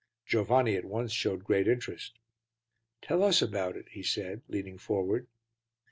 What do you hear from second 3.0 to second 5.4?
"Tell us about it," he said, leaning forward.